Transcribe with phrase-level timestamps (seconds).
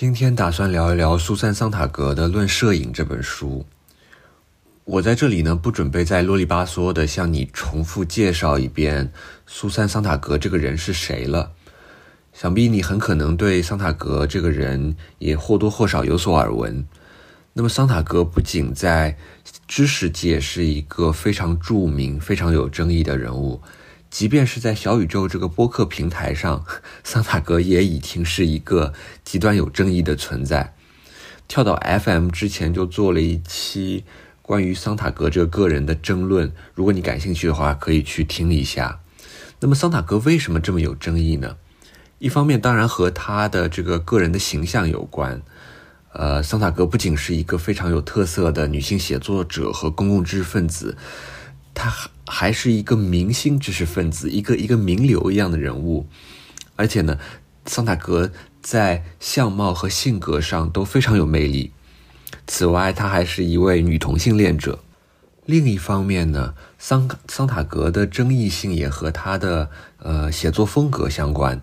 [0.00, 3.66] 今天打算聊一聊苏珊·桑塔格的《论摄影》这本书。
[4.86, 9.12] 我在这里呢，不准备再啰里吧嗦的向你重复介绍一遍
[9.46, 11.52] 苏珊·桑塔格这个人是谁了。
[12.32, 16.82] 想必你很可能对桑塔格这个人也或多或少有所耳闻。
[17.52, 19.18] 那么，桑塔格不仅在
[19.68, 23.60] 知识界是一个非常著名、非常有争议的人物。
[24.10, 26.64] 即便是在小宇宙这个播客平台上，
[27.04, 28.92] 桑塔格也已经是一个
[29.24, 30.74] 极端有争议的存在。
[31.46, 34.04] 跳到 FM 之前就做了一期
[34.42, 39.00] 关于桑塔格这个个人的争论，如果你感兴趣的话，可以去听一下。
[39.60, 41.56] 那么桑塔格为什么这么有争议呢？
[42.18, 45.40] 一方面当然和他的这个个人的形象有关。
[46.12, 50.96] 呃，桑塔格不仅是一个非常有特色的女性写作者和公共知识分子。
[51.72, 51.92] 他
[52.30, 56.06] 还是一个明星知识分子，一个一个名流一样的人物，
[56.76, 57.18] 而且呢，
[57.66, 58.30] 桑塔格
[58.62, 61.72] 在相貌和性格上都非常有魅力。
[62.46, 64.78] 此外，他还是一位女同性恋者。
[65.46, 71.60] 另一方面呢，桑桑塔格的争议性也和他的呃写作风格相关。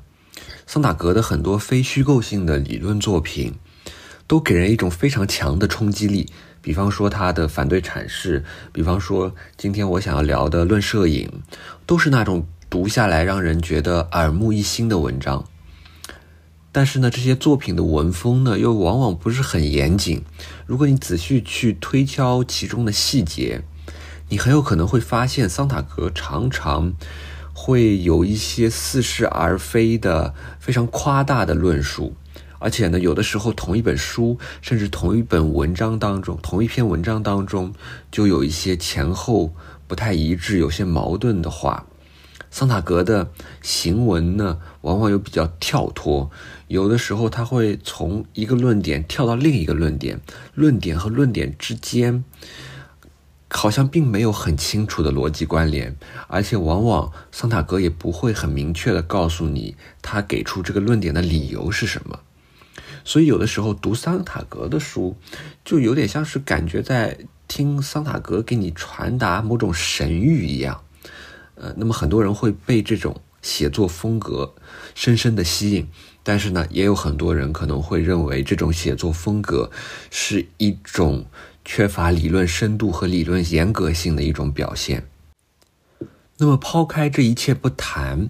[0.66, 3.56] 桑塔格的很多非虚构性的理论作品，
[4.28, 6.28] 都给人一种非常强的冲击力。
[6.62, 11.42] 比方说他的反对阐释，比方说今天我想要聊的《论摄影》，
[11.86, 15.46] 都是那种读下来让人觉得耳目一新的文章。
[16.74, 20.24] 但是呢，这些作品的文风呢，又往往不是很严谨。
[20.66, 23.64] 如果你仔细去推敲其中的细节，
[24.30, 26.94] 你很有可能会发现，桑塔格常常
[27.54, 32.14] 会有一些似是而非的、非常夸大的论述。
[32.60, 37.74] 而且呢，有的时候同一本书，甚至同一本文章当中，同一篇文章当中，
[38.12, 39.54] 就有一些前后
[39.88, 41.86] 不太一致、有些矛盾的话。
[42.50, 43.30] 桑塔格的
[43.62, 46.32] 行文呢，往往又比较跳脱，
[46.68, 50.22] 有的时候他会从一个论点跳到另一个论点，
[50.56, 52.24] 论点和论点之间
[53.50, 62.18] 好像并没有很清楚的逻辑关联，而且往往桑塔格也不会很明确的告诉你他给出这个论点的理由是什么。
[63.08, 65.16] 所以有的时候读桑塔格的书，
[65.64, 70.84] 就有点像是感觉在听桑塔格给你传达某种神谕一样。
[71.56, 74.54] 呃，那么很多人会被这种写作风格
[74.94, 75.88] 深深的吸引，
[76.22, 79.72] 但是呢，也有很多人可能会认为这种写作风格
[80.12, 81.26] 是一种
[81.64, 85.08] 缺乏理论深度和理论严格性的一种表现。
[86.40, 88.28] 那么抛开这一切不谈，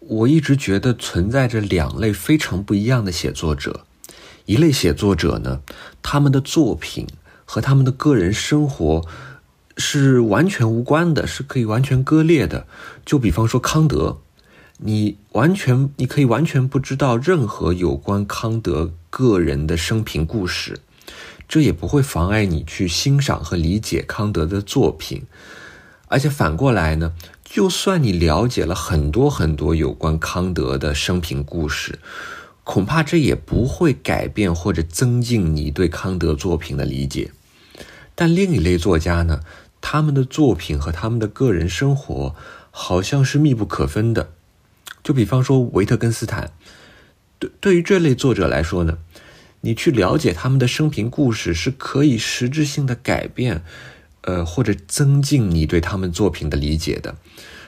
[0.00, 3.86] 我一直觉得存在着两类非常不一样的写作者。
[4.46, 5.60] 一类写作者呢，
[6.02, 7.06] 他们的作品
[7.44, 9.06] 和他们的个人生活
[9.76, 12.66] 是完全无关的，是可以完全割裂的。
[13.06, 14.18] 就比方说康德，
[14.78, 20.80] 你完全你可以完全不知道任何有关康德个人的生平故事，
[21.48, 25.22] 这也不会妨碍你去欣赏和理解康德的作品。
[26.08, 31.98] 而且反过来呢，就算你了解了很多很多有关康德的生平故事。
[32.64, 37.32] 恐怕这也不会改变或者增进你对康德作品的理解。
[38.14, 39.40] 但另一类作家呢，
[39.80, 42.36] 他们的作品和他们的个人生活
[42.70, 44.30] 好像是密不可分的。
[45.02, 46.52] 就比方说维特根斯坦，
[47.40, 48.98] 对对于这类作者来说呢，
[49.62, 53.64] 你去了解他们的生平故事是可以实质性的改变，
[54.20, 57.16] 呃，或者增进你对他们作品的理解的。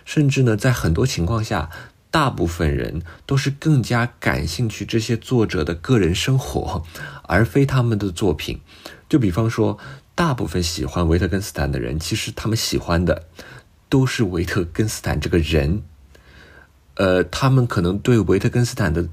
[0.04, 1.70] 甚至呢，在很多情况下。
[2.14, 6.84] 大部分人都是更加感兴趣这些作者的个人生活，
[7.26, 8.60] 而非他们的作品。
[9.08, 9.76] 就比方说，
[10.14, 13.24] 大部分喜欢维特根斯坦的人，其实他们喜欢的
[13.88, 15.82] 都是维特根斯坦这个人。
[16.94, 19.08] 呃，他们可能对维特根斯坦的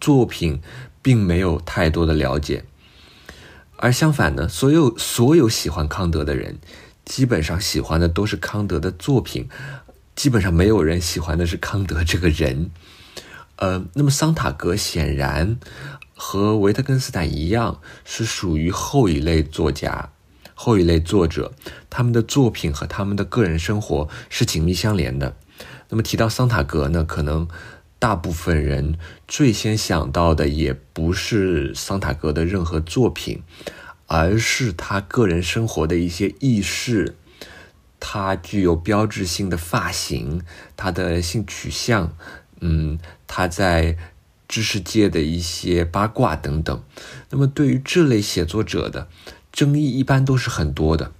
[0.00, 0.60] 作品
[1.00, 2.64] 并没有太多的了解。
[3.76, 6.58] 而相反呢，所有所有喜欢康德的人，
[7.04, 9.48] 基本上喜欢的都是康德的作品。
[10.16, 12.70] 基本上没有人喜欢的是康德这个人，
[13.56, 15.58] 呃，那么桑塔格显然
[16.14, 20.10] 和维特根斯坦一样，是属于后一类作家、
[20.54, 21.52] 后一类作者，
[21.90, 25.36] 他们的作品和他们的个人生活是紧密相连的。
[25.90, 27.46] 那么提到桑塔格呢，可能
[27.98, 28.98] 大部分人
[29.28, 33.42] 最先想到的也不是桑塔格的任何作品，
[34.06, 37.16] 而是他个人生活的一些轶事。
[37.98, 40.42] 他具有标志性的发型，
[40.76, 42.16] 他的性取向，
[42.60, 43.96] 嗯，他在
[44.48, 46.82] 知识界的一些八卦等等。
[47.30, 49.08] 那么，对于这类写作者的
[49.50, 51.12] 争议，一般都是很多的。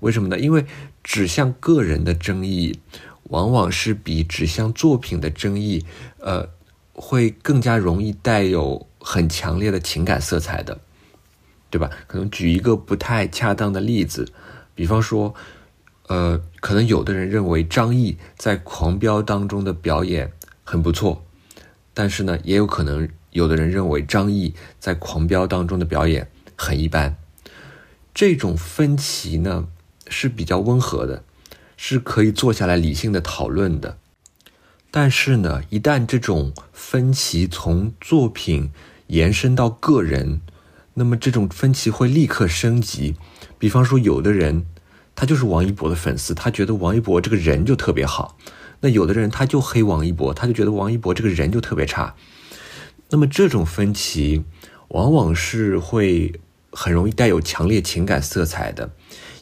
[0.00, 0.38] 为什么呢？
[0.38, 0.66] 因为
[1.02, 2.80] 指向个人的争议，
[3.24, 5.84] 往往是比指向作品的争议，
[6.18, 6.48] 呃，
[6.92, 10.80] 会更加容易带有很强烈的情感色彩的，
[11.70, 11.90] 对吧？
[12.06, 14.30] 可能举一个不太恰当的例子，
[14.74, 15.34] 比方说，
[16.08, 20.32] 呃，可能有的人认为张译在《狂飙》当中的表演
[20.62, 21.24] 很不错，
[21.92, 27.16] 但是呢，也有可能有的人认为张译在《狂飙》当中的表演很一般。
[28.14, 29.66] 这种分歧呢
[30.08, 31.24] 是比较温和的，
[31.76, 33.98] 是可以坐下来理性的讨论的。
[34.90, 38.70] 但是呢，一旦这种分歧从作品
[39.08, 40.40] 延伸到个人，
[40.94, 43.16] 那么这种分歧会立刻升级。
[43.58, 44.64] 比方说，有的人
[45.16, 48.36] 他就是王一博的粉丝，他觉得王一博这个人就特别好；
[48.80, 52.14] 那有的人他就黑王一博，他就觉得王一博这个人就特别差。
[53.08, 54.44] 那么这种分歧
[54.88, 56.38] 往往是会
[56.70, 58.90] 很容易带有强烈情感色彩的，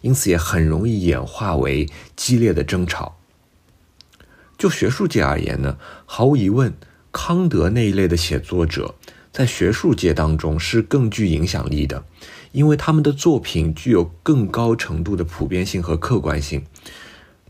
[0.00, 3.16] 因此也很容易演化为激烈的争吵。
[4.56, 6.72] 就学术界而言呢，毫无疑问，
[7.10, 8.94] 康德那一类的写作者
[9.34, 12.04] 在学术界当中是更具影响力的，
[12.52, 16.64] 因为他们的作品具有更高程度的普遍性和客观性。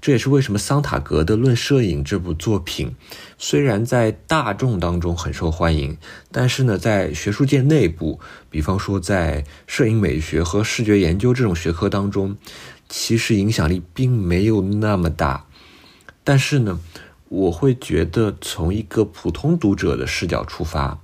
[0.01, 2.95] 这也是为什么桑塔格的《论摄影》这部作品，
[3.37, 5.99] 虽然在大众当中很受欢迎，
[6.33, 12.35] 但是呢，在学术界内部，比方说在摄影美学和视觉研究这种学科当中，
[12.89, 15.45] 其实影响力并没有那么大。
[16.23, 16.81] 但是呢，
[17.29, 20.99] 我会觉得从一个普通读者的视角出发，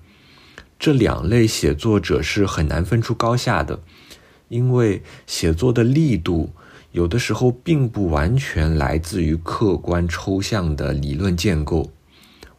[0.81, 3.81] 这两类写作者是很难分出高下的，
[4.49, 6.55] 因为写作的力度
[6.93, 11.91] 有的时候并不完全来自于客观抽象的理论建构。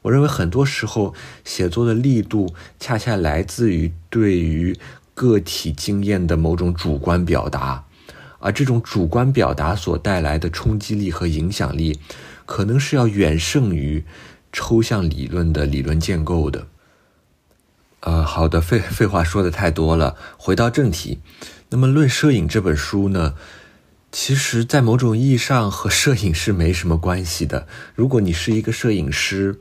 [0.03, 4.77] 我认为很多时候写作的力度恰恰来自于对于
[5.15, 7.83] 个体经验的某种主观表达，
[8.37, 11.99] 而这种主观表达所带来的冲击力和影响力。
[12.45, 14.03] 可能是要远胜于
[14.51, 16.67] 抽象理论的理论建构的。
[18.01, 21.19] 呃，好的，废废话说的太多了，回到正题。
[21.69, 23.35] 那么，《论摄影》这本书呢，
[24.11, 27.67] 其实在某种意义上和摄影是没什么关系的。
[27.93, 29.59] 如果你是一个摄影师，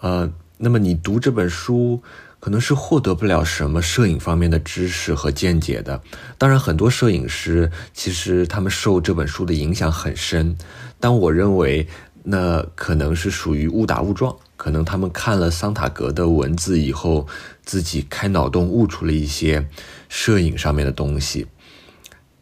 [0.00, 2.02] 呃，那么你读这本书
[2.40, 6.02] 可能是获得不了什么摄影方面的知识和见解的。
[6.36, 10.58] 当然，很多摄影师其实他们受这本书的影响很深，
[10.98, 11.86] 但我认为。
[12.30, 17.26] 那可能是属于误打误撞，可能他们看了桑塔格的文字以后，
[17.64, 19.66] 自己开脑洞悟出了一些
[20.10, 21.46] 摄影上面的东西。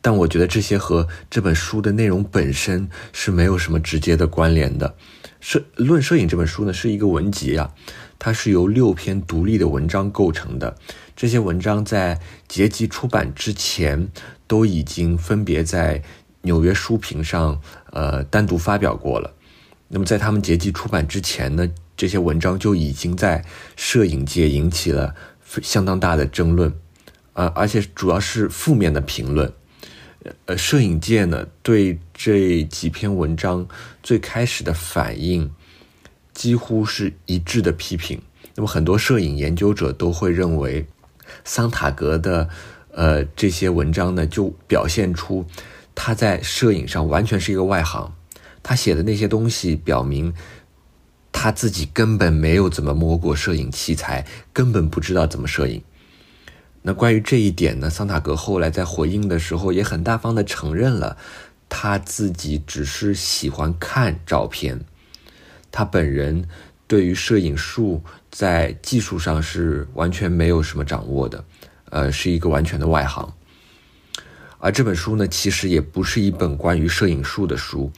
[0.01, 4.97] 但我觉得这些和这本书的内容本身是没有什么直接的关联的。
[5.41, 7.73] 摄论摄影这本书呢是一个文集啊，
[8.19, 10.77] 它是由六篇独立的文章构成的。
[11.15, 12.19] 这些文章在
[12.49, 14.09] 结集出版之前
[14.47, 16.03] 都已经分别在
[16.43, 17.61] 纽约书评上
[17.91, 19.35] 呃单独发表过了。
[19.89, 23.45] 那么，在他们结集出版之前呢，这些文章就已经在
[23.77, 25.15] 摄影界引起了
[25.63, 26.73] 相当大的争论，
[27.33, 29.53] 啊，而且主要是负面的评论。
[30.47, 33.67] 呃，摄影界呢对这几篇文章
[34.03, 35.49] 最开始的反应
[36.35, 38.21] 几乎是一致的批评。
[38.57, 40.85] 那么，很多摄影研究者都会认为，
[41.45, 42.49] 桑塔格的
[42.91, 45.47] 呃这些文章呢，就表现出
[45.95, 48.13] 他在摄影上完全是一个外行。
[48.63, 50.35] 他写的那些东西表明，
[51.39, 55.83] 他自己根本没有怎么摸过摄影器材，根本不知道怎么摄影。
[56.81, 61.19] 那关于这一点呢，桑塔格后来在回应的时候也很大方的承认了，
[61.69, 64.81] 他自己只是喜欢看照片，
[65.71, 66.49] 他本人
[66.89, 71.45] 对于摄影术在技术上是完全没有什么掌握的，
[71.91, 73.31] 呃，是一个完全的外行。
[74.59, 77.93] 而这本书呢，其实也不是一本关于摄影术的书。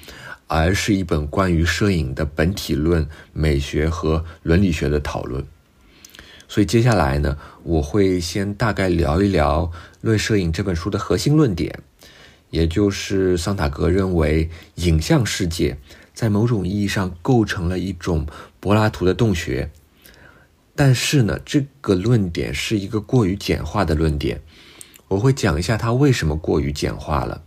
[0.48, 5.46] 而是一本关于摄影的本体论、美学和伦理学的讨论。
[6.48, 9.66] 所以接下来呢，我会先大概聊一聊
[10.00, 11.78] 《论摄影》这本书的核心论点，
[12.50, 15.76] 也就是桑塔格认为影像世界
[16.14, 18.26] 在某种意义上构成了一种
[18.58, 19.70] 柏拉图的洞穴。
[20.74, 24.40] 但是呢，这个论点是一个过于简化的论点。
[25.08, 27.42] 我会讲一下它为什么过于简化了。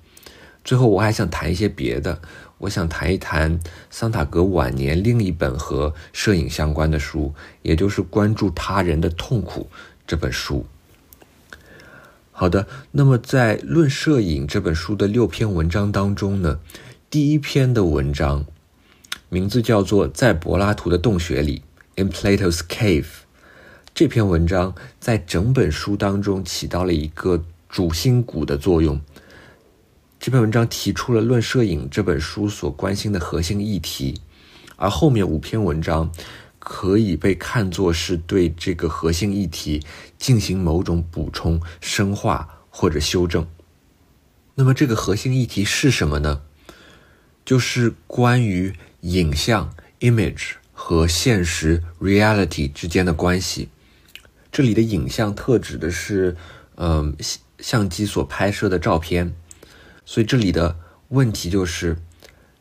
[0.63, 2.21] 最后，我还想谈一些别的。
[2.61, 9.67] 我想谈一谈桑塔格晚年另一本和摄影相关的书，也就是《关注他人的痛苦》
[10.05, 10.67] 这本书。
[12.31, 16.59] 好的，那么在《论摄影》这本书的六篇文章当中呢，
[17.09, 18.45] 第一篇的文章
[19.29, 21.63] 名字叫做《在柏拉图的洞穴里》
[22.03, 23.05] （In Plato's Cave）。
[23.95, 29.01] 这篇文章在整本书当中起到了一个主心骨的作用。
[30.21, 34.21] 这篇文章提出了《论摄影》这本书所关心的核心议题，
[34.75, 36.11] 而后面五篇文章
[36.59, 39.81] 可以被看作是对这个核心议题
[40.19, 43.47] 进行某种补充、深化或者修正。
[44.53, 46.43] 那么，这个核心议题是什么呢？
[47.43, 53.69] 就是关于影像 （image） 和现实 （reality） 之间的关系。
[54.51, 56.37] 这里的影像特指的是，
[56.75, 57.17] 嗯，
[57.57, 59.33] 相机所拍摄的照片。
[60.11, 60.77] 所以，这里的
[61.07, 61.97] 问题就是。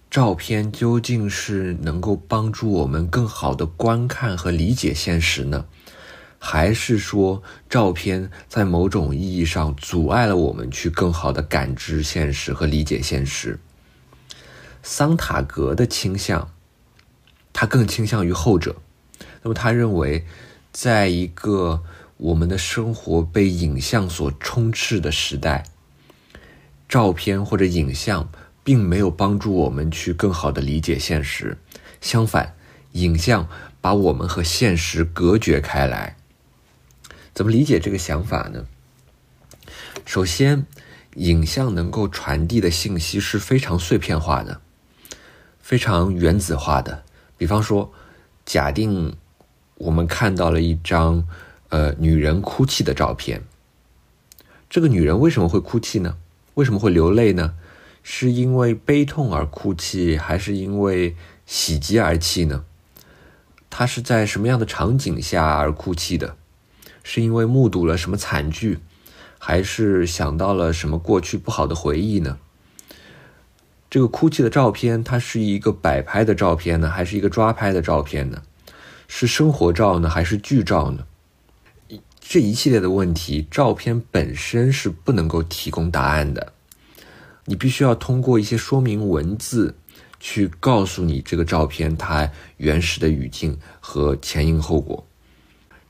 [0.09, 5.67] 照片究竟是能够帮助我们更好的观看和理解现实呢，
[6.37, 13.61] 还是说照片在某种意义上阻碍了我们去更好的感知现实和理解现实？
[14.83, 16.51] 桑塔格的倾向，
[17.53, 18.75] 他更倾向于后者。
[19.43, 20.27] 那么他认为，
[20.73, 21.85] 在一个
[22.17, 25.67] 我们的生活被影像所充斥的时代，
[26.91, 28.29] 照片或者影像。
[28.63, 31.57] 并没有帮助我们去更好的理解现实，
[32.03, 32.55] 相反，
[32.93, 33.49] 影像
[33.81, 36.15] 把我们和现实隔绝开来。
[37.33, 38.67] 怎么理解这个想法呢？
[40.05, 40.67] 首先，
[41.15, 44.61] 影像能够传递的信息是非常碎片化的，
[45.59, 47.03] 非常原子化的。
[47.39, 47.91] 比方说，
[48.45, 49.17] 假定
[49.77, 51.27] 我们看到了一张
[51.71, 53.43] 呃女人哭泣的照片，
[54.69, 56.19] 这个女人为什么会哭泣呢？
[56.55, 57.55] 为什么会流泪呢？
[58.03, 61.15] 是因为悲痛而哭泣，还是因为
[61.45, 62.65] 喜极而泣呢？
[63.69, 66.37] 他是在什么样的场景下而哭泣的？
[67.05, 68.79] 是因为目睹了什么惨剧，
[69.39, 72.39] 还是想到了什么过去不好的回忆呢？
[73.89, 78.43] 这个哭泣的照片，它是一个摆拍的照片呢，还是一个抓拍的照片呢？
[79.09, 81.05] 是生活照呢，还是剧照呢？
[82.31, 86.53] 这一系列的问题，照片本身是不能够提供答案的。
[87.47, 89.75] 你必须要通过一些说明文字，
[90.21, 95.05] 去告诉你这个照片它原始的语境和前因后果。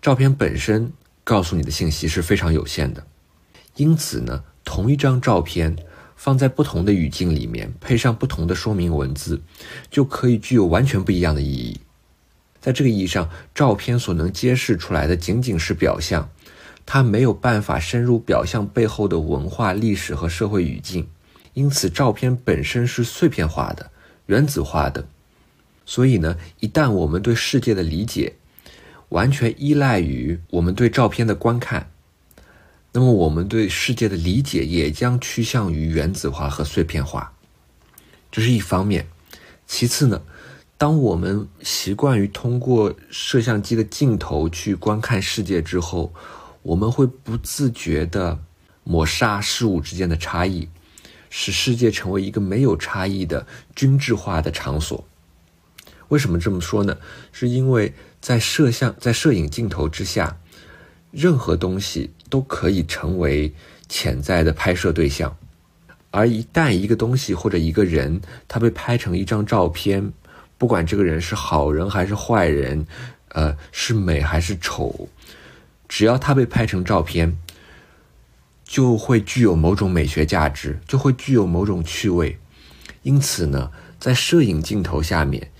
[0.00, 0.90] 照片本身
[1.24, 3.06] 告诉你的信息是非常有限的，
[3.76, 5.76] 因此呢，同一张照片
[6.16, 9.42] 放在不同的语境里面，配上不同的说明文字，
[9.90, 11.78] 就可以具有完全不一样的意义。
[12.60, 16.28] 在这个意义上，照片所能揭示出来的仅仅是表象，
[16.84, 21.08] 它没有办法深入表象背后的文化、历史和社会语境。
[21.54, 23.90] 因此，照片本身是碎片化的、
[24.26, 25.08] 原子化的，
[25.84, 28.34] 所以呢，一旦我们对世界的理解
[29.08, 31.90] 完全依赖于我们对照片的观看，
[32.92, 37.32] 那么我们对世界的理解也将趋向于原子化和碎片化。
[38.30, 39.08] 这是一方面。
[39.66, 40.22] 其次呢，
[40.80, 46.14] 当我们习惯于通过摄像机的镜头去观看世界之后，
[46.62, 48.38] 我们会不自觉地
[48.82, 50.70] 抹杀事物之间的差异。
[51.28, 53.46] 使世界成为一个没有差异的
[53.76, 55.04] 均质化的场所。
[56.08, 56.96] 为什么这么说呢？
[57.30, 60.38] 是因为在摄像、在摄影镜头之下，
[61.10, 63.52] 任何东西都可以成为
[63.86, 65.36] 潜在的拍摄对象。
[66.10, 70.12] 而一旦一个东西或者一个人，他被拍成一张照片，
[70.60, 72.86] 不管这个人是好人还是坏人，
[73.28, 75.08] 呃，是美还是丑，
[75.88, 77.38] 只要他被拍成照片。
[78.62, 82.38] 就会具有某种美学价值，就会具有某种趣味。
[83.02, 85.50] 因此呢，在摄影镜头下面，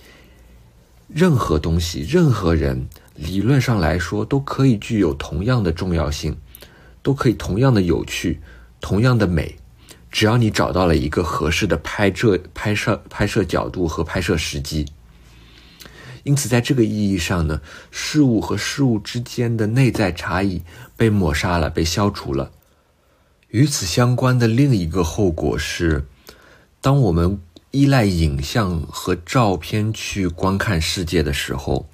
[1.09, 6.37] 任何东西、任何人，理论上来说都可以具有同样的重要性，
[7.01, 8.39] 都可以同样的有趣、
[8.79, 9.57] 同样的美。
[10.11, 14.85] 只要你找到了一个合适的拍摄、拍摄、拍摄角度和拍摄时机。
[16.23, 20.61] 因此，在这个意义上呢，事物和事物之间的内在差异
[20.95, 22.51] 被抹杀了，被消除了。
[23.47, 26.05] 与此相关的另一个后果是，
[26.79, 27.41] 当我们
[27.71, 31.89] 依赖影像和照片去观看世界的时候，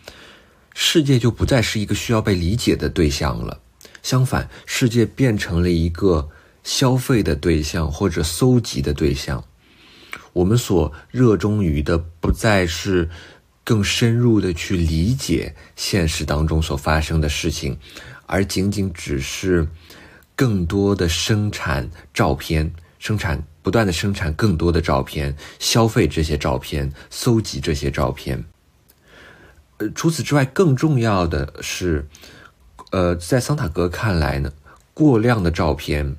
[0.73, 3.61] 世界就不再是一个需要被理解的对象了。
[4.03, 6.29] 相反，世界变成了一个
[6.67, 9.41] 消费的对象或者搜集的对象。
[10.33, 13.09] 我们所热衷于的不再是
[13.63, 17.79] 更深入的去理解现实当中所发生的事情，
[18.25, 19.67] 而仅仅只是。
[20.39, 28.45] 更多的生产照片，生产不断的生产更多的照片，消费这些照片，搜集这些照片。
[29.77, 32.07] 呃，除此之外，更重要的是，
[32.91, 34.53] 呃，在桑塔格看来呢，
[34.93, 36.15] 过量的照片，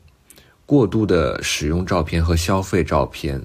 [0.69, 3.41] 过度的使用照片和消费照片，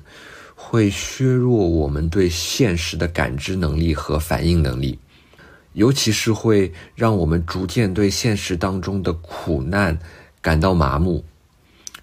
[0.55, 4.99] 会削弱我们对现实的感知能力和反应能力，
[5.71, 9.97] 尤其是会让我们逐渐对现实当中的苦难。
[10.41, 11.23] 感到麻木，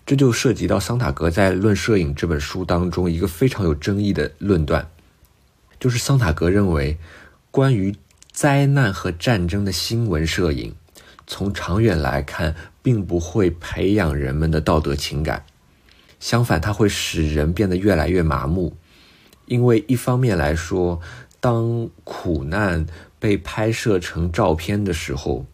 [0.07, 4.89] 这就涉及到桑塔格在《论摄影》这本书当中一个非常有争议的论断，
[5.79, 6.97] 就是桑塔格认为，
[7.51, 7.95] 关于
[8.33, 10.75] 灾难和战争的新闻摄影，
[11.27, 15.45] 从长远来看，并不会培养人们的道德情感，
[16.19, 18.77] 相反，它会使人变得越来越麻木。
[19.47, 21.01] 因为一方面来说，
[21.41, 22.87] 当苦难
[23.19, 25.45] 被拍摄成照片的时候，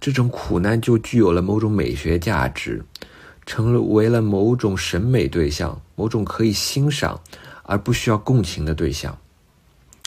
[0.00, 2.84] 这种苦难就具有了某种美学价值，
[3.44, 7.20] 成为了某种审美对象，某种可以欣赏
[7.64, 9.18] 而不需要共情的对象。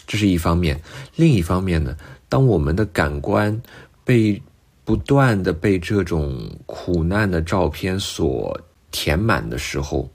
[0.08, 0.82] 这是一方面，
[1.16, 1.98] 另一方面呢，
[2.30, 3.62] 当我们的感官
[4.04, 4.42] 被
[4.86, 8.62] 不断的被这种苦难的照片所
[8.92, 10.10] 填满的时候，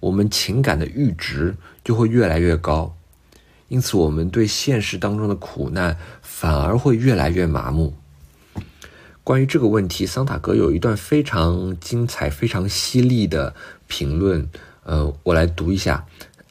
[0.00, 1.54] 我们情感的阈值。
[1.86, 2.96] 就会越来越高，
[3.68, 7.94] 因此我们对现实当中的苦难反而会越来越麻木。
[9.22, 13.54] 关于这个问题，桑塔格有一段非常精彩、非常犀利的
[13.86, 14.50] 评论，
[14.82, 16.04] 呃，我来读一下。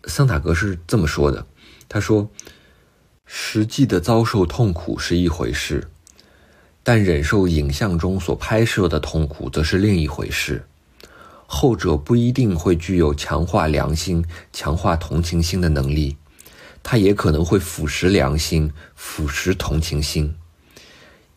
[0.05, 1.45] 桑塔格是这么说的
[1.89, 2.29] ：“他说，
[3.25, 5.89] 实际的遭受痛苦是一回事，
[6.87, 10.63] 但忍受影像中所拍摄的痛苦则是另一回事。”
[11.47, 14.23] 后者不一定会具有强化良心、
[14.53, 16.15] 强化同情心的能力，
[16.83, 20.35] 它也可能会腐蚀良心、腐蚀同情心。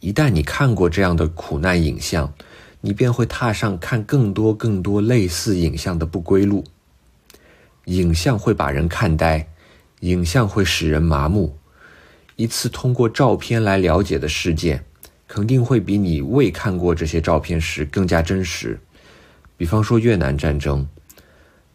[0.00, 2.32] 一旦你看过这样的苦难影像，
[2.80, 6.64] 你便会踏上看更多、更多类似影像的不归路。
[7.84, 9.48] 影像会把人看呆，
[10.00, 11.56] 影像会使人麻木。
[12.36, 14.84] 一次通过照片来了解的事件，
[15.28, 18.80] 肯定会比你未看过这些照片时更加真实。
[19.56, 20.88] 比方说越南战争，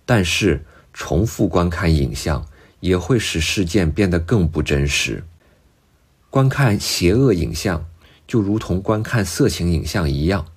[0.06, 2.46] 但是重复观看影像
[2.80, 5.24] 也会使事件变得更不真实。
[6.30, 7.86] 观看邪恶影像
[8.26, 10.48] 就如同观看色情影像一样，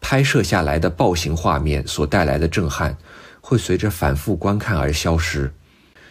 [0.00, 2.96] 拍摄下来的暴行画面所带来的震撼
[3.40, 5.52] 会随着反复观看而消失，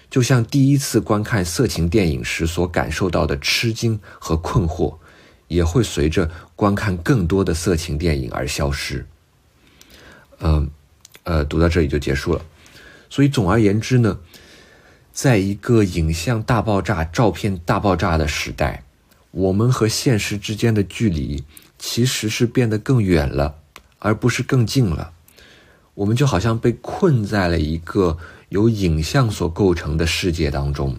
[0.09, 4.97] 就像第一次观看色情电影时所感受到的吃惊和困惑，
[5.47, 9.05] 也会随着观看更多的色情电影而消失。
[10.39, 10.69] 嗯，
[11.23, 12.41] 呃，读到这里就结束了。
[13.09, 14.19] 所以总而言之呢，
[15.11, 18.83] 在一个影像大爆炸、照片大爆炸的时代，
[19.31, 21.43] 我们和现实之间的距离
[21.79, 23.55] 其实是变得更远了，
[23.99, 25.13] 而不是更近了。
[25.95, 28.17] 我们就好像被困在了一个
[28.49, 30.97] 由影像所构成的世界当中。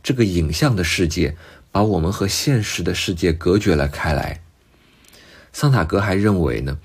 [0.00, 1.36] 这个影像的世界
[1.70, 4.42] 把我们和现实的世界隔绝了开来。
[5.52, 6.78] 桑塔格还认为呢。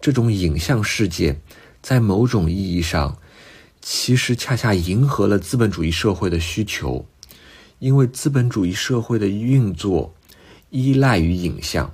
[0.00, 1.40] 这种影像世界，
[1.82, 3.18] 在某种意义上，
[3.82, 7.04] 其实恰恰迎合了资本主义社会的需求，
[7.80, 10.14] 因为资本主义社会的运作
[10.70, 11.92] 依赖于影像，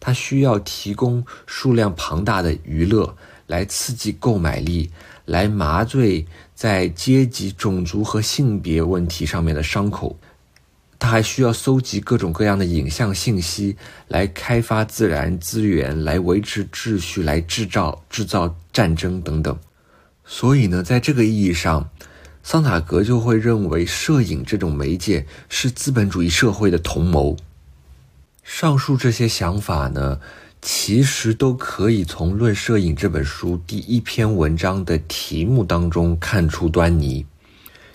[0.00, 3.14] 它需要提供数量庞大的娱乐
[3.46, 4.90] 来刺激购买力，
[5.26, 10.18] 来麻醉在阶级、种族和性别问题上面的伤口。
[11.00, 13.76] 他还需要搜集各种各样的影像信息，
[14.08, 19.56] 来开发自然资源，来维持秩序，来制造制造战争等等。
[20.24, 21.88] 所以呢，在这个意义上，
[22.42, 27.36] 桑塔格就会认为，摄影这种媒介是资本主义社会的同谋。
[28.42, 30.18] 上述这些想法呢，
[30.60, 37.24] 其实都可以从《论摄影》这本书第一篇文章的题目当中看出端倪。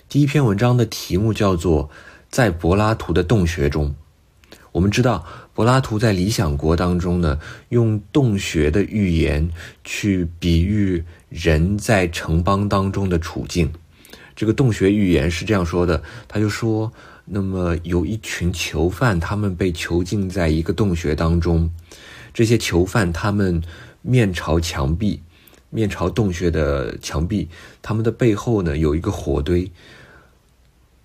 [0.08, 1.90] 第一篇文章的题目叫做。
[2.34, 3.94] 在柏拉图的洞穴中，
[4.72, 9.48] 我们知道柏拉图在《理想国》当中呢，用洞穴的寓言
[9.84, 13.72] 去比喻人在城邦当中的处境。
[14.34, 16.92] 这个洞穴寓言是这样说的：他就说，
[17.24, 21.70] 那么有一群囚犯，他们被囚禁在一个洞穴当中，
[22.32, 23.62] 这些囚犯他们
[24.02, 25.22] 面朝墙壁，
[25.70, 27.48] 面朝洞穴的墙壁，
[27.80, 29.70] 他们的背后呢有一个火堆。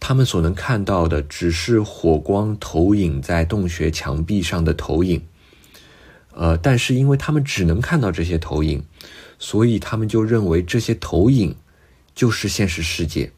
[0.02, 5.22] 他们所能看到的只是火光投影在洞穴墙壁上的投影，
[6.34, 8.84] 呃，但是因为他们只能看到这些投影，
[9.38, 11.54] 所以他们就认为这些投影
[12.16, 13.32] 就是现实世界。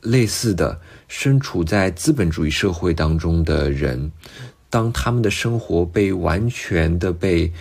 [0.00, 4.10] 类似的，身处在资本主义社会当中的人，
[4.68, 7.52] 当他们的生活被完全的被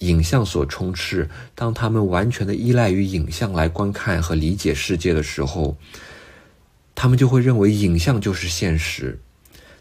[0.00, 5.76] 影像所充斥，当他们完全的依赖于影像来观看和理解世界的时候。
[6.94, 9.18] 他们就会认为影像就是现实，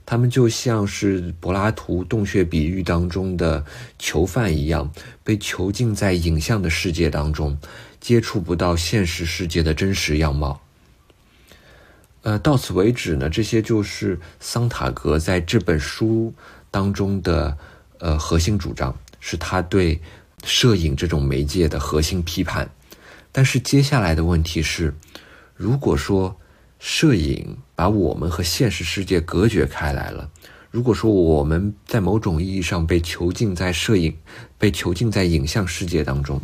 [0.05, 3.63] 他们就像是柏拉图洞穴比喻当中的
[3.99, 4.91] 囚犯一样，
[5.23, 7.57] 被囚禁在影像的世界当中，
[8.01, 10.59] 接触不到现实世界的真实样貌。
[12.23, 16.33] 呃，到此为止呢，这些就是桑塔格在这本书
[16.71, 17.57] 当中的
[17.99, 20.01] 呃核心主张，是他对
[20.43, 22.69] 摄影这种媒介的核心批判。
[23.31, 24.93] 但是接下来的问题是，
[25.55, 26.39] 如果说，
[26.85, 30.29] 摄影把我们和现实世界隔绝开来了。
[30.69, 34.13] 如果说我们在某种意义上被囚禁在摄影、
[34.57, 36.41] 被囚禁在影像世界当中，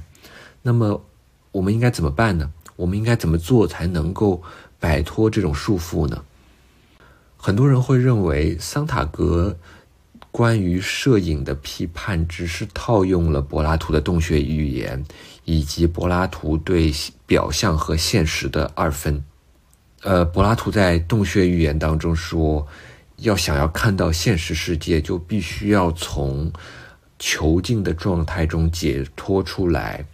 [0.61, 1.03] 那么
[1.51, 2.49] 我们应该怎么办呢？
[2.77, 4.41] 我们应该怎么做才能够
[4.79, 6.23] 摆脱这种束缚呢？
[7.35, 9.57] 很多人会认为桑塔格
[10.31, 15.03] 关于摄影的批判只是套用了柏拉图的洞穴语言，
[15.43, 16.93] 以及柏拉图对
[17.25, 19.21] 表象和现实的二分。
[20.01, 22.65] 呃，柏拉图在洞穴寓言当中说，
[23.17, 26.51] 要想要看到现实世界，就必须要从
[27.19, 30.05] 囚禁的状态中解脱出来，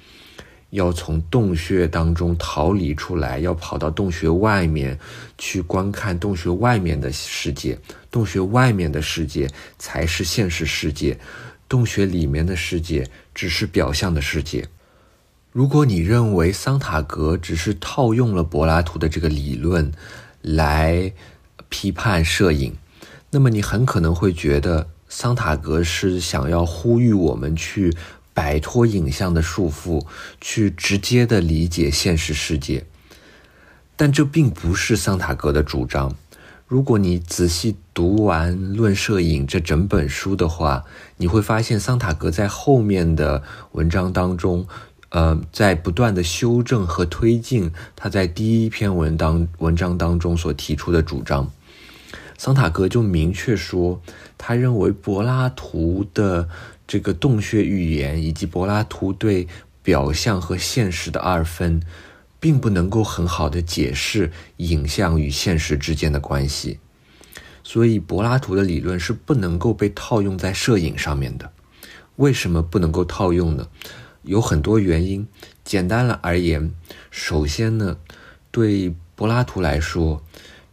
[0.71, 4.97] 要从洞穴当中逃离出来，要跑到洞穴外面
[5.37, 7.77] 去观看洞穴外面的世界。
[8.09, 11.15] 洞穴外面的世界才是现实世界，
[11.69, 14.67] 洞穴里面的世界只是表象的世界。
[15.55, 19.89] 如果你认为桑塔格只是套用了柏拉图的这个理论
[20.41, 21.13] 来
[21.69, 22.75] 批判摄影，
[23.31, 27.95] 那么你很可能会觉得桑塔格是想要呼吁我们去
[28.33, 30.05] 摆脱影像的束缚，
[30.41, 32.85] 去直接的理解现实世界。
[33.95, 36.13] 但这并不是桑塔格的主张。
[36.67, 40.83] 如果你仔细读完《论摄影》这整本书的话，
[41.15, 43.41] 你会发现桑塔格在后面的
[43.71, 44.67] 文章当中。
[45.15, 51.49] 呃，在不断的修正和推进他在第一篇文当文章当中所提出的主张，
[52.38, 54.01] 桑塔格就明确说，
[54.38, 56.49] 他认为柏拉图的
[56.86, 59.47] 这个洞穴寓言以及柏拉图对
[59.82, 61.82] 表象和现实的二分，
[62.41, 66.78] 并不能够很好的解释影像与现实之间的关系，
[67.63, 71.49] 所以柏拉图的理论是不能够被套用在摄影上面的。
[72.17, 73.69] 为什么不能够套用呢？
[74.25, 75.27] 有很多原因，
[75.63, 76.73] 简单了而言，
[77.11, 77.97] 首先呢，
[78.51, 80.23] 对柏拉图来说，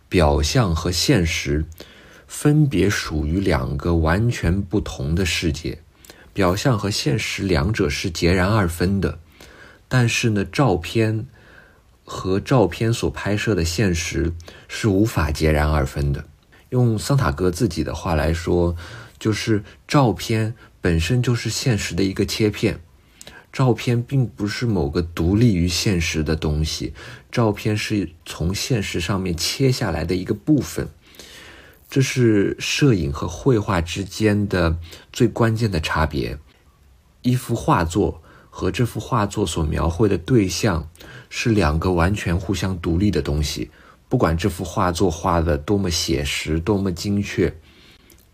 [0.09, 1.65] 表象和现实
[2.27, 5.79] 分别属于两个完全不同的世界，
[6.33, 9.19] 表象和现实两者是截然二分的。
[9.87, 11.27] 但是呢，照片
[12.05, 14.33] 和照片所拍摄的现实
[14.67, 16.25] 是无法截然二分的。
[16.71, 18.75] 用桑塔格自己的话来说，
[19.19, 22.81] 就是照片本身就是现实的一个切片。
[23.53, 26.95] 照片并不是某个独立于现实的东西，
[27.31, 30.88] 照片是从现实上面切下来的一个部分。
[31.91, 34.79] 这是摄影和绘画之间的
[35.12, 36.38] 最关键的差别。
[37.21, 40.88] 一幅画作和这幅画作所描绘的对象
[41.29, 43.71] 是两个完全互相独立的东西。
[44.09, 47.55] 不管这幅画作画的多么写实、多么精确，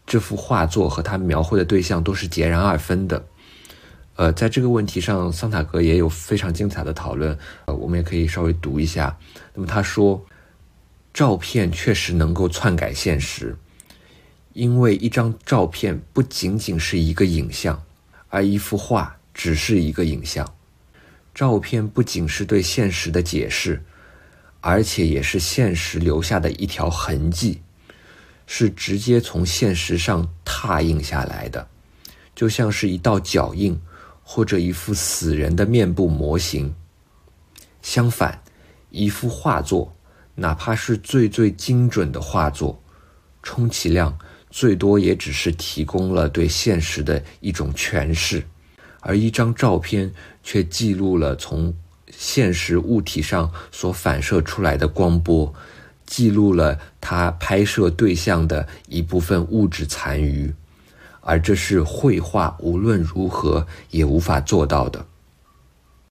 [0.06, 3.26] 这幅画作和它描绘的对象都是截然二分的。
[4.18, 7.38] 呃，在这个问题上，桑塔格也有非常精彩的讨论。
[7.66, 9.16] 呃，我们也可以稍微读一下。
[9.54, 10.20] 那么他说，
[11.14, 13.56] 照片确实能够篡改现实，
[14.54, 17.80] 因为一张照片不仅仅是一个影像，
[18.28, 20.52] 而一幅画只是一个影像。
[21.32, 23.80] 照片不仅是对现实的解释，
[24.60, 27.60] 而且也是现实留下的一条痕迹，
[28.48, 31.68] 是直接从现实上拓印下来的，
[32.34, 33.80] 就像是一道脚印。
[34.30, 36.74] 或者一副死人的面部模型。
[37.80, 38.42] 相反，
[38.90, 39.90] 一幅画作，
[40.34, 42.78] 哪怕是最最精准的画作，
[43.42, 44.18] 充其量
[44.50, 48.44] 最多也只是提供了对现实的一种诠释，
[49.00, 50.12] 而一张照片
[50.42, 51.74] 却记录了从
[52.10, 55.50] 现实物体上所反射出来的光波，
[56.04, 60.54] 记录了它拍摄对象的一部分物质残余。
[61.28, 65.04] 而这是绘画无论如何也无法做到的。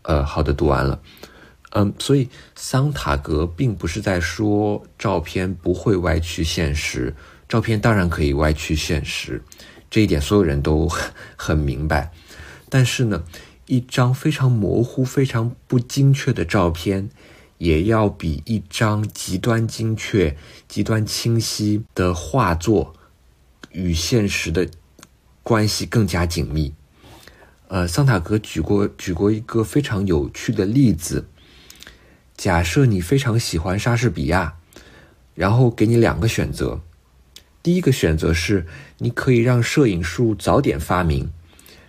[0.04, 1.02] 呃，好的，读完了。
[1.72, 7.16] 嗯，所以桑塔格并不是在说照片不会歪曲现实，
[7.50, 9.42] 照片当然可以歪曲现实，
[9.90, 10.88] 这一点所有人都
[11.36, 12.12] 很明白。
[12.70, 13.24] 但是呢，
[13.66, 17.10] 一张非常模糊、非常不精确的照片，
[17.58, 22.94] 也要比一张极端精确、极端清晰的画作
[23.72, 24.70] 与现实的。
[25.48, 26.74] 关系更加紧密。
[27.70, 31.26] 呃，桑塔格举过举过一个非常有趣的例子。
[32.36, 34.58] 假设你非常喜欢莎士比亚，
[35.36, 36.82] 然后给你两个选择。
[37.64, 41.32] 第一个选择是，你可以让摄影术早点发明，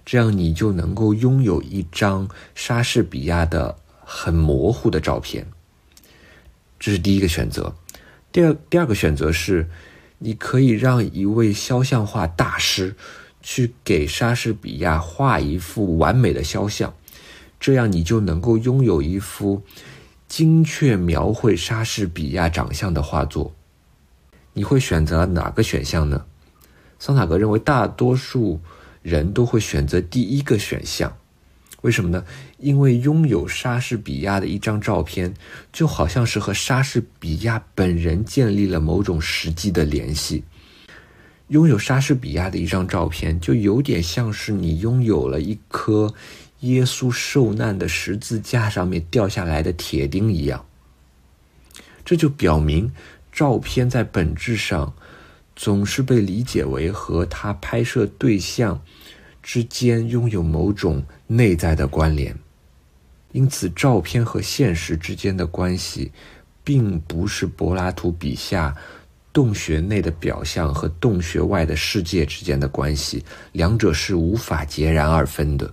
[0.06, 5.48] 这样你就能够拥有一张莎士比亚的很模糊的照片。
[6.78, 7.74] 这是第一个选择。
[8.30, 9.68] 第二第二个选择是，
[10.18, 12.94] 你可以让一位肖像画大师。
[13.42, 16.94] 去给莎士比亚画一幅完美的肖像，
[17.60, 19.62] 这样你就能够拥有一幅
[20.26, 23.54] 精确描绘莎士比亚长相的画作。
[24.52, 26.24] 你会选择哪个选项呢？
[26.98, 28.60] 桑塔格认为大多数
[29.02, 31.16] 人都会选择第一个选项，
[31.82, 32.24] 为什么呢？
[32.58, 35.32] 因为拥有莎士比亚的一张照片，
[35.72, 40.42] 就好像是和莎士比亚本人建立了某种实际的联系。
[41.48, 46.12] 拥有莎士比亚的一张照片，就有点像是你拥有了一颗
[46.60, 50.66] 耶稣受难的十字架上面掉下来的铁钉一样。
[52.04, 52.92] 这就表明，
[53.32, 54.94] 照片在本质上
[55.56, 58.82] 总是被理解为和他拍摄对象
[59.42, 62.36] 之间拥有某种内在的关联。
[63.32, 66.12] 因此，照片和现实之间的关系，
[66.62, 68.76] 并不是柏拉图笔下。
[69.38, 75.72] 洞穴内的表象和洞穴外的世界之间的关系，两者是无法截然二分的。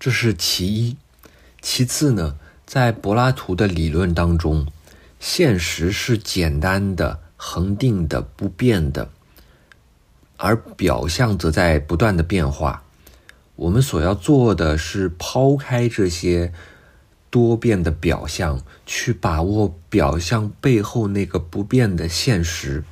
[0.00, 0.96] 这是其一。
[1.62, 4.66] 其次呢，在柏拉图的理论当中，
[5.20, 9.10] 现实是简单的、恒定的、不变的，
[10.36, 12.82] 而表象则在不断的变化。
[13.54, 16.52] 我们所要做的是抛开这些。
[17.36, 22.82] 多变的表象，去把握表象背后那个不变的现实。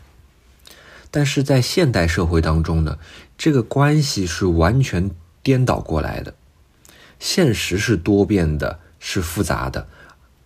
[1.11, 2.99] 但是在现代社会当中呢，
[3.39, 5.11] 这个关系是完全
[5.43, 6.35] 颠倒过来的。
[7.19, 9.89] 现实是多变的，是复杂的，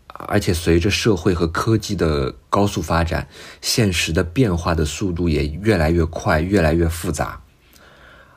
[0.06, 3.26] 而且随着社会和科技的高速发展，
[3.60, 7.42] 现实的变化的速度也越来越快，越来越复杂。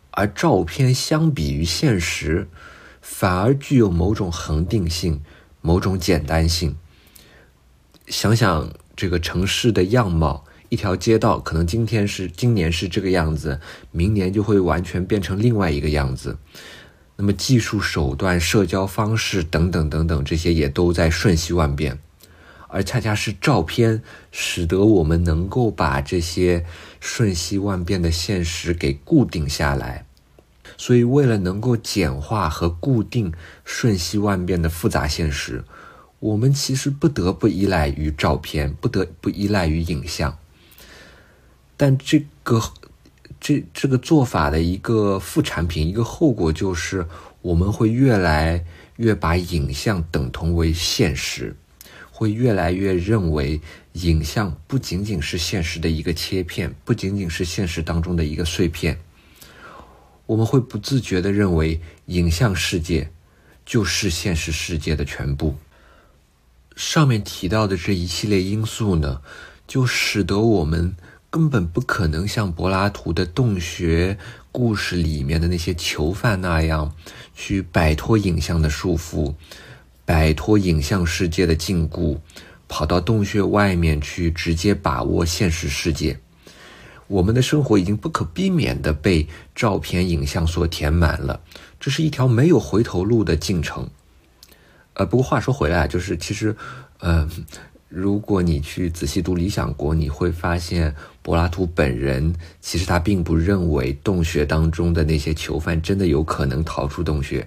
[0.10, 2.50] 而照片相比于现实，
[3.00, 5.22] 反而具有某种恒定性。
[5.62, 6.76] 某种简单性。
[8.08, 13.60] 想想这个城市的样貌，一条街道可能今天是今年是这个样子，
[13.92, 16.38] 明年就会完全变成另外一个样子。
[17.16, 22.00] 那么技术手段、社交方式等等等等，这些也都在瞬息万变。
[22.68, 26.66] 而恰恰是照片，使得我们能够把这些
[27.00, 30.06] 瞬息万变的现实给固定下来。
[30.78, 35.64] 所以，为了能够简化和固定瞬息万变的复杂现实，
[36.20, 40.38] 我们其实不得不依赖于照片，不得不依赖于影像。
[41.76, 42.62] 但这个
[43.40, 47.06] 这这个做法的一个副产品，一个后果就是，
[47.42, 48.64] 我们会越来
[48.98, 51.56] 越把影像等同为现实，
[52.12, 53.60] 会越来越认为
[53.94, 59.00] 影像不仅仅是现实的一个切片，不仅仅是现实当中的一个碎片。
[60.32, 63.12] 我们会不自觉地认为，影像世界
[63.66, 65.58] 就是现实世界的全部。
[66.74, 69.20] 上面提到的这一系列因素呢，
[69.68, 70.96] 就使得我们
[71.30, 74.18] 根本不可能像柏拉图的洞穴
[74.54, 76.96] 故事里面的那些囚犯那样，
[77.36, 79.36] 去摆脱影像的束缚，
[80.06, 82.18] 摆脱影像世界的禁锢，
[82.70, 86.18] 跑到洞穴外面去直接把握现实世界。
[87.12, 91.42] 我们的生活已经不可避免地被照片、影像所填满了，
[91.78, 93.90] 这是一条没有回头路的进程。
[94.94, 96.56] 呃，不过话说回来，就是其实，
[97.00, 97.30] 呃，
[97.90, 107.46] 如果你去仔细读《理想国》，你会发现柏拉图本人其实他并不认为洞穴当中的那些囚犯真的有可能逃出洞穴。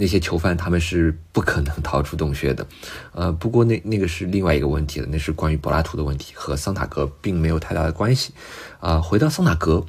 [0.00, 2.64] 那些囚犯他们是不可能逃出洞穴的，
[3.12, 8.32] 呃，不过那那个是另外一个问题了，那是关于柏拉图的问题，和桑塔格并没有太大的关系。
[8.78, 9.84] 啊，回到桑塔格，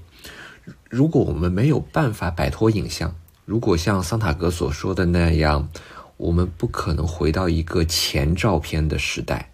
[0.90, 5.70] 如果我们没有办法摆脱影像，如果像桑塔格所说的那样，
[6.18, 9.52] 我们不可能回到一个前照片的时代，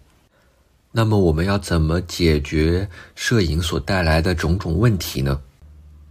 [0.90, 5.38] 那么我们要怎么解决摄影所带来的种种问题呢？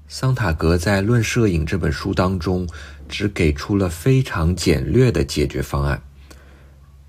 [0.08, 2.69] 桑塔格在《论摄影》这本书当中，
[3.07, 6.01] 只给出了非常简略的解决方案。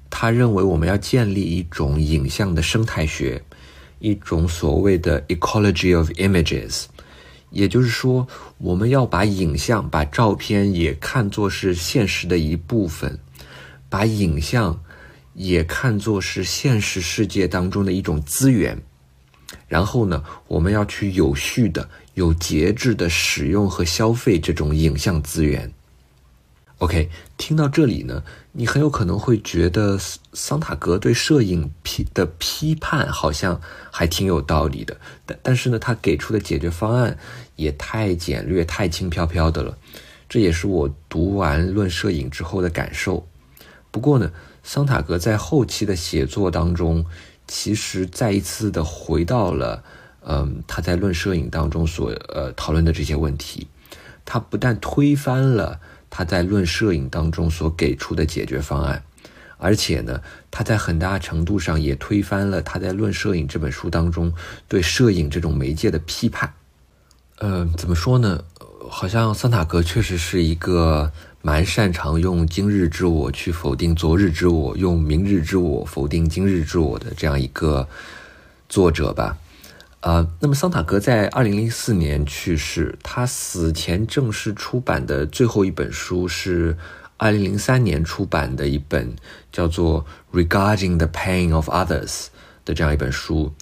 [0.09, 3.43] 他认为，我们要建立一种影像的生态学，
[3.99, 6.85] 一种所谓的 ecology of images，
[7.51, 8.27] 也就是说，
[8.59, 13.19] 我们要把影像、把照片也看作是现实的一部分，
[13.89, 14.81] 把影像
[15.35, 18.81] 也看作是现实世界当中的一种资源。
[19.69, 21.89] 然后呢，我们要去有序的。
[22.15, 25.71] 有节制的使用和消费这种影像资源。
[26.79, 27.09] OK，
[27.39, 29.99] 听到这里呢，你很有可能会觉得
[30.35, 33.59] 桑塔格对摄影批的批判好像
[33.91, 37.17] 还挺有道理的，但但是呢，他给出的解决方案
[37.57, 39.79] 也太简略、太轻飘飘的了。
[40.29, 43.27] 这也是我读完《论摄影》之后的感受。
[43.91, 44.31] 不过呢，
[44.63, 47.07] 桑塔格在后期的写作当中，
[47.47, 49.83] 其实再一次的回到了。
[50.29, 53.69] 嗯，他在论摄影当中所呃讨论的这些问题，
[54.27, 55.81] 他不但推翻了
[56.17, 59.03] 他在论摄影当中所给出的解决方案，
[59.59, 60.19] 而且呢，
[60.51, 64.33] 他在很大程度上也推翻了他在论摄影这本书当中
[64.67, 66.51] 对摄影这种媒介的批判。
[67.37, 68.43] 呃，怎么说呢？
[68.89, 77.87] 好像桑塔格确实是一个蛮擅长用今日之我去否定昨日之我，用明日之我否定今日之我的这样一个
[78.71, 79.37] 作者吧。
[80.07, 86.77] 呃，那么桑塔格在二零零四年去世，他死前正式出版的最后一本书是
[87.17, 89.17] 二零零三年出版的一本
[89.51, 90.07] 叫做
[90.41, 92.07] 《Regarding the Pain of Others》
[92.65, 93.53] 的这样一本书。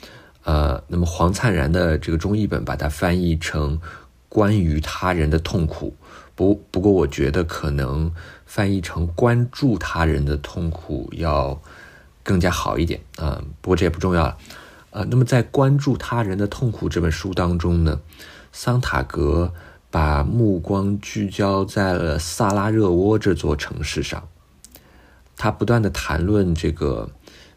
[0.43, 3.81] 呃，那么黄灿然的这个中译本把它翻译成。
[4.29, 5.95] 关于他人的痛苦，
[6.35, 8.13] 不不过我觉得可能
[8.45, 11.63] 翻译成关注他人的痛苦要
[12.25, 13.41] 更加好一点啊。
[13.61, 14.37] 不过这也不重要了。
[14.95, 18.01] 呃，那么在关注他人的痛苦这本书当中呢，
[18.53, 19.53] 桑塔格
[19.91, 24.29] 把目光聚焦在了萨拉热窝这座城市上，
[25.37, 27.11] 他不断的谈论这个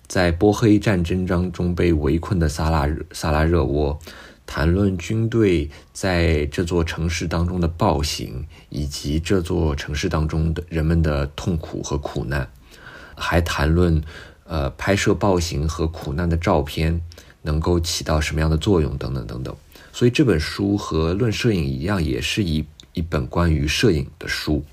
[0.08, 4.00] 在波黑战争当中被围困的萨拉萨拉热窝。
[4.48, 12.50] 谈论军队在这座城市当中的暴行，以及这座城市当中的人们的痛苦和苦难，
[13.16, 14.02] 还谈论，
[14.46, 17.02] 呃，拍摄暴行和苦难的照片
[17.48, 19.56] 能够起到什么样的作用等等等等。
[19.92, 24.64] 所以这本书和《论摄影》一样，也是一一本关于摄影的书。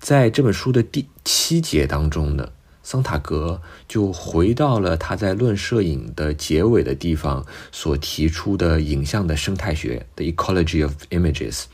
[0.00, 2.50] 在这本书的第七节当中呢。
[2.86, 11.64] 桑塔格就回到了他在《论摄影》的结尾的地方所提出的影像的生态学的 ecology of images，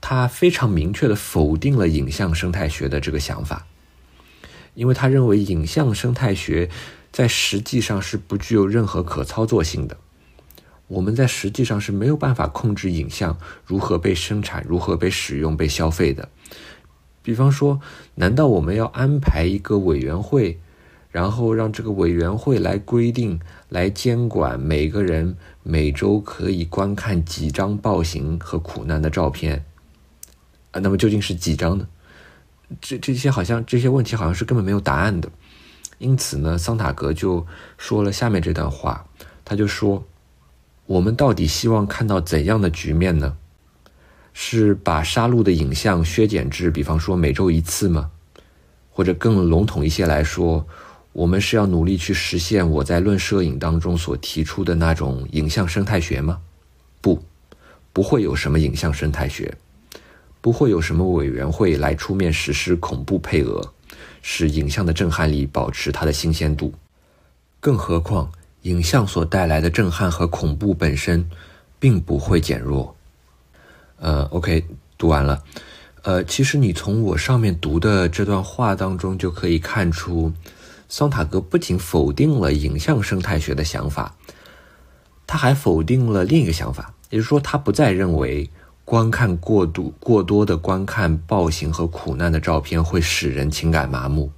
[0.00, 3.66] 他非常明确的否定了影像生态学的这个想法，
[4.72, 6.70] 因为他认为影像生态学
[7.14, 9.96] 在实际上是不具有任何可操作性的，
[10.88, 16.28] 我们在实际上是没有办法控制影像如何被生产、如何被使用、被消费的。
[17.22, 17.80] 比方说，
[18.16, 20.58] 难道我们要安排一个委员会，
[21.12, 29.64] 然后让这个委员会来规定、来监管每个人每周可以观看几张暴行和苦难的照片？
[30.72, 31.86] 啊，那么究竟是几张呢？
[32.80, 35.30] 这这些好像这些问题好像是根本没有答案的。
[35.98, 37.46] 因此呢，桑塔格就
[37.78, 39.06] 说了下面这段话，
[39.44, 40.04] 他就说
[40.86, 43.36] ：“我们到底希望看到怎样的局面呢？”
[44.36, 48.10] 是把杀戮的影像削减至，比方说每周一次吗？
[48.90, 50.66] 或者更笼统一些来说，
[51.12, 56.40] 我们是要努力去实现我在《论摄影》当中所提出的那种影像生态学吗？
[57.00, 57.22] 不，
[57.92, 59.54] 不会有什么影像生态学，
[60.40, 63.73] 不会有什么委员会来出面实施恐怖配额，
[64.26, 66.72] 使影像的震撼力保持它的新鲜度。
[67.60, 68.32] 更何况，
[68.62, 71.28] 影像所带来的震撼和恐怖本身，
[71.78, 72.96] 并不会减弱。
[73.98, 74.64] 呃，OK，
[74.96, 75.44] 读完了。
[76.04, 80.32] 呃，其实你从我上面读的这段话当中就可以看出，
[80.88, 84.16] 桑塔格不仅否定了影像生态学的想法，
[85.26, 88.48] 他还否定了另一个想法，也就是说，他不再认为
[88.84, 94.30] 观看过度、过多的观看暴行和苦难的照片会使人情感麻木。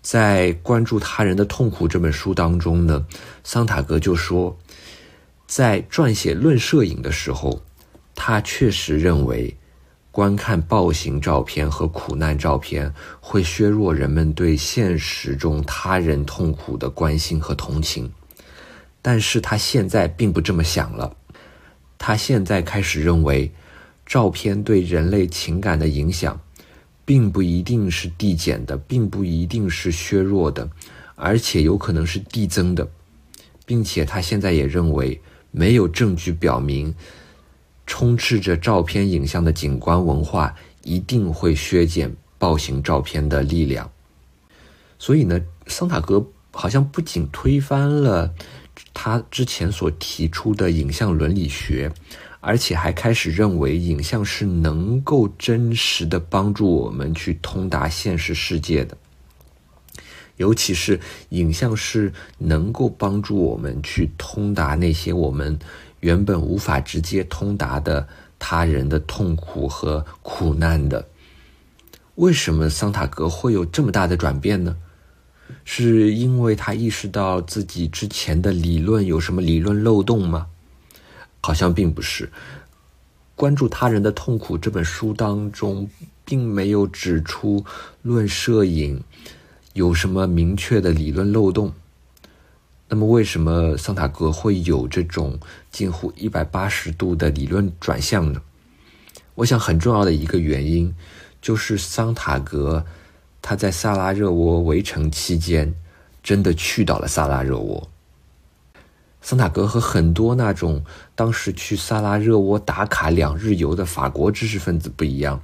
[0.00, 3.06] 在关注他人的痛苦这本书当中呢，
[3.44, 4.58] 桑塔格就说，
[5.46, 7.62] 在撰写《论摄影》的时候。
[8.14, 9.56] 他确实认为，
[10.10, 18.12] 观看暴行照片和苦难照片会削弱人们对现实中他人痛苦的关心和同情，
[19.00, 21.16] 但是他现在并不这么想了。
[22.04, 23.52] 他现在开始认为，
[24.04, 26.40] 照片对人类情感的影响，
[27.04, 30.68] 并不一定是递减的，并不一定是削弱的，
[31.14, 32.90] 而且有可能是递增的，
[33.64, 35.20] 并且他现在也认为，
[35.52, 36.92] 没有证据表明。
[37.86, 43.88] 充斥着照片影像的景观文化一定会削减暴行照片的力量。
[44.98, 48.34] 所以呢，桑塔格好像不仅推翻了
[48.94, 51.92] 他之前所提出的影像伦理学，
[52.40, 58.96] 而且还开始认为影像是能够真实的帮助我们去通达现实世界的，
[60.36, 65.58] 尤其是影像是能够帮助我们去通达那些我们。
[66.00, 71.08] 原本无法直接通达的他人的痛苦和苦难的，
[72.16, 74.76] 为什么桑塔格会有这么大的转变呢？
[75.64, 80.46] 是因为他意识到自己之前的理论有什么理论漏洞吗？
[81.40, 82.30] 好像并不是。
[83.34, 85.88] 关注他人的痛苦这本书当中，
[86.24, 87.64] 并没有指出
[88.02, 89.02] 论摄影
[89.72, 91.72] 有什么明确的理论漏洞。
[92.88, 95.40] 那么，为什么桑塔格会有这种
[95.70, 98.42] 近乎一百八十度的理论转向呢？
[99.34, 100.94] 我想，很重要的一个原因
[101.40, 102.84] 就是桑塔格
[103.42, 105.74] 他在萨拉热窝围城期间
[106.22, 107.88] 真的去到了萨拉热窝。
[109.20, 110.84] 桑塔格和很多那种
[111.14, 115.42] 当时去萨拉热窝打卡两日游的法国知识分子不一样，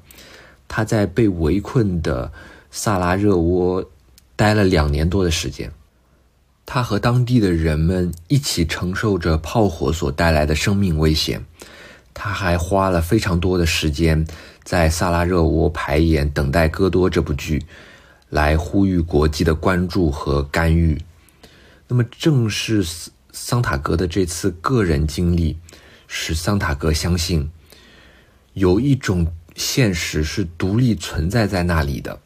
[0.67, 2.33] 他在被围困的
[2.71, 3.85] 萨拉热窝
[4.35, 5.73] 待了两年多的时间，
[6.67, 11.45] 他和当地的人们一起承受着炮火所带来的生命危险。
[12.15, 14.27] 他还花了非常多的时间
[14.65, 17.65] 在萨拉热窝排演《等待戈多》这部剧，
[18.31, 21.01] 来呼吁国际的关注和干预。
[21.87, 22.85] 那么，正是。
[23.31, 25.57] 桑塔格的这次个人经历，
[26.09, 27.49] 使桑塔格相信，
[28.55, 29.25] 有一种
[29.55, 32.19] 现实是独立存在在那里的。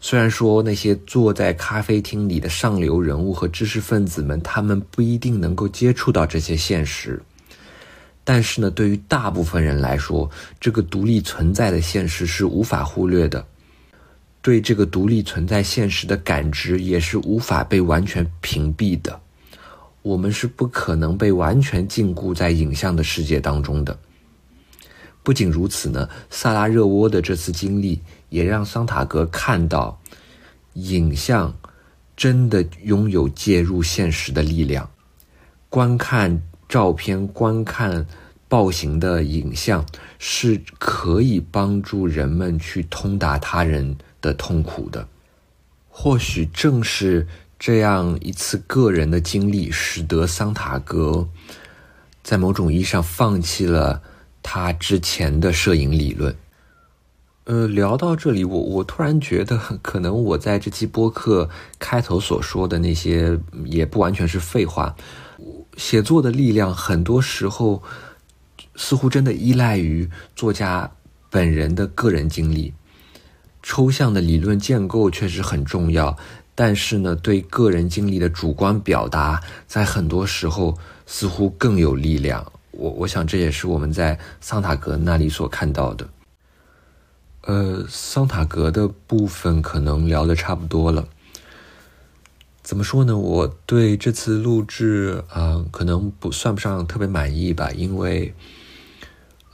[0.00, 7.22] 虽然说那些坐在咖啡厅里的上流人物和知识分子们，他们不一定能够接触到这些现实，
[8.24, 10.28] 但是呢，对于大部分人来说，
[10.58, 13.46] 这个独立存在的现实是无法忽略的。
[14.48, 19.20] 对这个独立存在现实的感知，也是无法被完全屏蔽的。
[20.00, 23.98] 我们是不可能被完全禁锢在影像的世界当中的。
[25.22, 30.00] 不仅如此呢，萨拉热窝的这次经历也让桑塔格看到，
[30.72, 31.54] 影像
[32.16, 34.88] 真的拥有介入现实的力量。
[35.68, 38.06] 观看照片、观看
[38.48, 39.84] 暴行的影像，
[40.18, 45.06] 是可以帮助人们去通达他人的痛苦的。
[45.88, 47.26] 或许正是。
[47.60, 51.28] 这样一次个人的经历，使得桑塔格
[52.22, 54.00] 在某种意义上放弃了
[54.44, 56.32] 他之前的摄影理论。
[57.46, 61.50] 呃，聊到这里，我我突然觉得，可能我在这期播客
[61.80, 64.94] 开头所说的那些，也不完全是废话。
[65.76, 67.82] 写作的力量，很多时候
[68.76, 70.88] 似乎真的依赖于作家
[71.28, 72.72] 本人的个人经历。
[73.68, 76.16] 抽象的理论建构确实很重要。
[76.54, 82.50] 但是呢，对个人经历的主观表达，在很多时候似乎更有力量。
[82.70, 86.08] 我我想这也是我们在桑塔格那里所看到的。
[87.42, 91.06] 呃，桑塔格的部分可能聊的差不多了。
[92.62, 93.18] 怎么说呢？
[93.18, 98.34] 我对这次录制啊，可能不算不上特别满意吧，因为，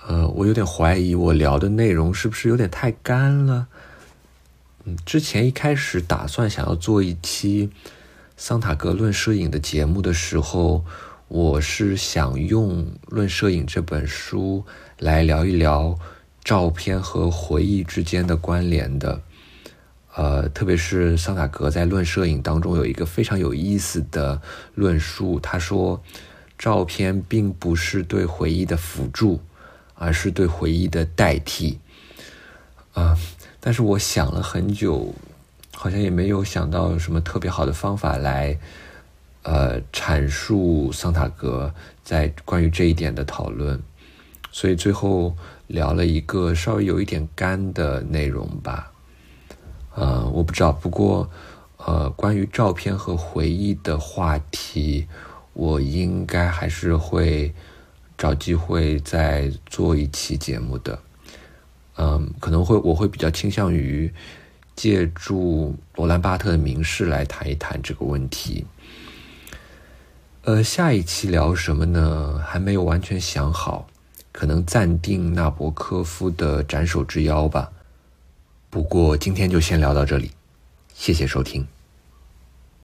[0.06, 3.66] 呃，我有点怀疑我聊的内容是不是有点太干了。
[4.86, 7.70] 嗯，之前一开始打算想要做一期
[8.36, 10.84] 桑塔格论摄影的节目的时候，
[11.28, 14.62] 我是想用《论摄影》这本书
[14.98, 15.98] 来聊一聊
[16.44, 19.22] 照片和回忆之间的关联的。
[20.16, 24.42] 呃，特别是桑塔格在《论摄影》当中有一个非常有意思的
[24.74, 26.02] 论述，他说，
[26.58, 29.40] 照片并不是对回忆的辅助，
[29.94, 31.78] 而是对回忆的代替。
[32.92, 33.16] 啊。
[33.66, 35.14] 但是我想了很久，
[35.74, 38.58] 好像也没有想到什么特别好的方法来，
[39.42, 43.82] 呃，阐述桑塔格在关于这一点的讨论，
[44.52, 45.34] 所以最后
[45.66, 48.92] 聊了一个稍微有一点干的内容吧。
[49.94, 51.30] 呃，我不知道，不过，
[51.78, 55.06] 呃，关于照片和回忆的话题，
[55.54, 57.54] 我应该还是会
[58.18, 60.98] 找机会再做一期节目的。
[61.96, 64.12] 嗯，可能会我会比较倾向于
[64.74, 68.66] 借助罗兰巴特的名士来谈一谈这个问题。
[70.42, 72.42] 呃，下一期聊什么呢？
[72.44, 73.86] 还没有完全想好，
[74.32, 77.70] 可能暂定纳博科夫的斩首之邀吧。
[78.68, 80.32] 不过今天就先聊到这里，
[80.92, 81.66] 谢谢收听。